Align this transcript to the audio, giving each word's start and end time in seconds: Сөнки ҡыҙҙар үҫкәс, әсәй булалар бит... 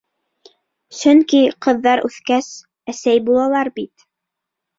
Сөнки 0.99 1.41
ҡыҙҙар 1.65 2.01
үҫкәс, 2.09 2.49
әсәй 2.95 3.21
булалар 3.29 3.71
бит... 3.79 4.09